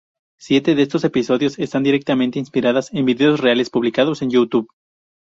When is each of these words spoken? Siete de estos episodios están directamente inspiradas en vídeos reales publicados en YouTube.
Siete 0.39 0.73
de 0.73 0.81
estos 0.81 1.03
episodios 1.03 1.59
están 1.59 1.83
directamente 1.83 2.39
inspiradas 2.39 2.91
en 2.91 3.05
vídeos 3.05 3.39
reales 3.39 3.69
publicados 3.69 4.23
en 4.23 4.31
YouTube. 4.31 4.67